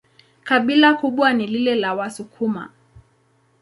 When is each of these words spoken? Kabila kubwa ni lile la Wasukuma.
Kabila 0.43 0.93
kubwa 0.93 1.33
ni 1.33 1.47
lile 1.47 1.75
la 1.75 1.93
Wasukuma. 1.95 2.69